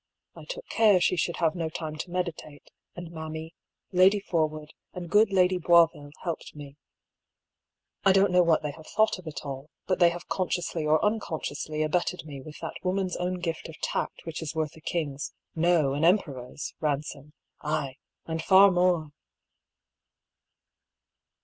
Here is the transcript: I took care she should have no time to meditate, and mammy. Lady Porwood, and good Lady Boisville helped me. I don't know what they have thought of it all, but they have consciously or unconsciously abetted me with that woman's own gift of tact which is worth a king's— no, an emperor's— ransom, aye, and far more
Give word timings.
I 0.35 0.45
took 0.45 0.65
care 0.67 0.99
she 0.99 1.15
should 1.15 1.35
have 1.37 1.53
no 1.53 1.69
time 1.69 1.95
to 1.97 2.09
meditate, 2.09 2.71
and 2.95 3.11
mammy. 3.11 3.53
Lady 3.91 4.19
Porwood, 4.19 4.71
and 4.93 5.11
good 5.11 5.31
Lady 5.31 5.59
Boisville 5.59 6.09
helped 6.23 6.55
me. 6.55 6.75
I 8.03 8.11
don't 8.11 8.31
know 8.31 8.41
what 8.41 8.63
they 8.63 8.71
have 8.71 8.87
thought 8.87 9.19
of 9.19 9.27
it 9.27 9.41
all, 9.45 9.69
but 9.85 9.99
they 9.99 10.09
have 10.09 10.27
consciously 10.27 10.87
or 10.87 11.05
unconsciously 11.05 11.83
abetted 11.83 12.25
me 12.25 12.41
with 12.41 12.57
that 12.61 12.77
woman's 12.81 13.15
own 13.17 13.41
gift 13.41 13.69
of 13.69 13.79
tact 13.79 14.21
which 14.23 14.41
is 14.41 14.55
worth 14.55 14.75
a 14.75 14.81
king's— 14.81 15.33
no, 15.55 15.93
an 15.93 16.03
emperor's— 16.03 16.73
ransom, 16.81 17.33
aye, 17.67 17.97
and 18.25 18.41
far 18.41 18.71
more 18.71 19.11